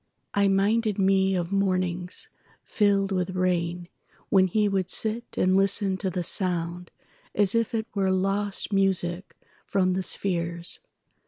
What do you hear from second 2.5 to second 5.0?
filled with rainWhen he would